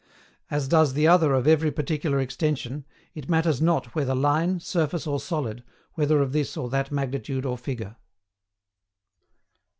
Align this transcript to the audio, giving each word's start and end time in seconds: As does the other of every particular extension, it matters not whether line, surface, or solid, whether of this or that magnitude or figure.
As 0.49 0.67
does 0.67 0.93
the 0.93 1.07
other 1.07 1.35
of 1.35 1.45
every 1.45 1.69
particular 1.69 2.19
extension, 2.19 2.85
it 3.13 3.29
matters 3.29 3.61
not 3.61 3.93
whether 3.93 4.15
line, 4.15 4.59
surface, 4.59 5.05
or 5.05 5.19
solid, 5.19 5.63
whether 5.93 6.23
of 6.23 6.31
this 6.33 6.57
or 6.57 6.71
that 6.71 6.89
magnitude 6.91 7.45
or 7.45 7.55
figure. 7.55 7.97